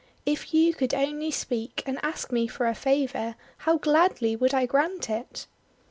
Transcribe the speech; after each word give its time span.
If 0.25 0.51
you 0.51 0.73
could 0.73 0.95
only 0.95 1.29
speak, 1.29 1.83
and 1.85 1.99
ask 2.03 2.31
me 2.31 2.47
for 2.47 2.65
a 2.65 2.73
favour, 2.73 3.35
how 3.69 3.77
gladly 3.77 4.35
would 4.35 4.51
I 4.51 4.65
grant 4.65 5.11
it!' 5.11 5.45